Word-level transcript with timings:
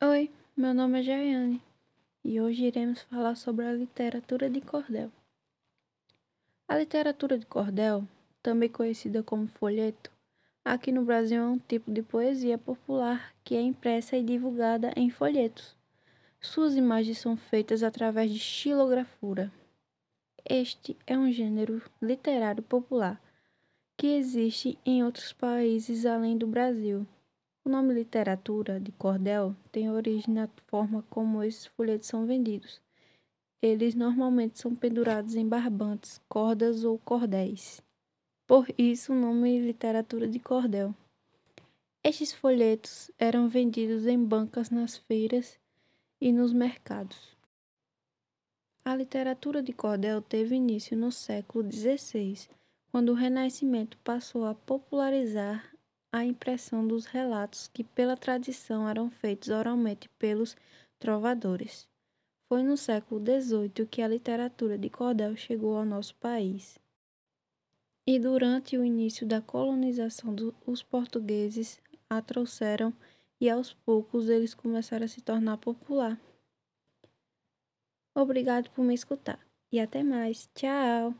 Oi, 0.00 0.30
meu 0.56 0.72
nome 0.72 1.00
é 1.00 1.02
Jaiane 1.02 1.60
e 2.24 2.40
hoje 2.40 2.66
iremos 2.66 3.02
falar 3.02 3.34
sobre 3.34 3.66
a 3.66 3.72
literatura 3.72 4.48
de 4.48 4.60
cordel. 4.60 5.10
A 6.68 6.78
literatura 6.78 7.36
de 7.36 7.44
cordel, 7.44 8.04
também 8.40 8.68
conhecida 8.68 9.24
como 9.24 9.48
folheto, 9.48 10.12
aqui 10.64 10.92
no 10.92 11.04
Brasil 11.04 11.42
é 11.42 11.44
um 11.44 11.58
tipo 11.58 11.90
de 11.90 12.00
poesia 12.00 12.56
popular 12.56 13.34
que 13.42 13.56
é 13.56 13.60
impressa 13.60 14.16
e 14.16 14.22
divulgada 14.22 14.92
em 14.94 15.10
folhetos. 15.10 15.76
Suas 16.40 16.76
imagens 16.76 17.18
são 17.18 17.36
feitas 17.36 17.82
através 17.82 18.30
de 18.30 18.38
xilografura. 18.38 19.52
Este 20.48 20.96
é 21.08 21.18
um 21.18 21.28
gênero 21.32 21.82
literário 22.00 22.62
popular 22.62 23.20
que 23.96 24.06
existe 24.06 24.78
em 24.86 25.02
outros 25.02 25.32
países 25.32 26.06
além 26.06 26.38
do 26.38 26.46
Brasil. 26.46 27.04
O 27.68 27.70
nome 27.70 27.92
literatura 27.92 28.80
de 28.80 28.90
cordel 28.92 29.54
tem 29.70 29.90
origem 29.90 30.32
na 30.32 30.48
forma 30.68 31.04
como 31.10 31.42
esses 31.42 31.66
folhetos 31.66 32.08
são 32.08 32.24
vendidos. 32.24 32.80
Eles 33.60 33.94
normalmente 33.94 34.58
são 34.58 34.74
pendurados 34.74 35.34
em 35.34 35.46
barbantes, 35.46 36.18
cordas 36.30 36.82
ou 36.82 36.98
cordéis. 36.98 37.82
Por 38.46 38.66
isso, 38.78 39.12
o 39.12 39.14
nome 39.14 39.60
literatura 39.60 40.26
de 40.26 40.38
cordel. 40.38 40.94
Estes 42.02 42.32
folhetos 42.32 43.10
eram 43.18 43.50
vendidos 43.50 44.06
em 44.06 44.18
bancas 44.18 44.70
nas 44.70 44.96
feiras 44.96 45.58
e 46.18 46.32
nos 46.32 46.54
mercados. 46.54 47.36
A 48.82 48.96
literatura 48.96 49.62
de 49.62 49.74
cordel 49.74 50.22
teve 50.22 50.56
início 50.56 50.96
no 50.96 51.12
século 51.12 51.70
XVI 51.70 52.48
quando 52.90 53.10
o 53.10 53.14
Renascimento 53.14 53.98
passou 53.98 54.46
a 54.46 54.54
popularizar 54.54 55.77
a 56.12 56.24
impressão 56.24 56.86
dos 56.86 57.04
relatos 57.06 57.68
que, 57.68 57.84
pela 57.84 58.16
tradição, 58.16 58.88
eram 58.88 59.10
feitos 59.10 59.48
oralmente 59.48 60.08
pelos 60.18 60.56
trovadores. 60.98 61.88
Foi 62.48 62.62
no 62.62 62.76
século 62.76 63.20
XVIII 63.20 63.86
que 63.86 64.00
a 64.00 64.08
literatura 64.08 64.78
de 64.78 64.88
cordel 64.88 65.36
chegou 65.36 65.76
ao 65.76 65.84
nosso 65.84 66.14
país. 66.16 66.78
E 68.06 68.18
durante 68.18 68.78
o 68.78 68.84
início 68.84 69.26
da 69.26 69.42
colonização, 69.42 70.34
os 70.66 70.82
portugueses 70.82 71.78
a 72.08 72.22
trouxeram 72.22 72.94
e 73.38 73.50
aos 73.50 73.74
poucos 73.74 74.30
eles 74.30 74.54
começaram 74.54 75.04
a 75.04 75.08
se 75.08 75.20
tornar 75.20 75.58
popular. 75.58 76.18
Obrigado 78.14 78.70
por 78.70 78.82
me 78.82 78.94
escutar 78.94 79.38
e 79.70 79.78
até 79.78 80.02
mais. 80.02 80.48
Tchau! 80.54 81.14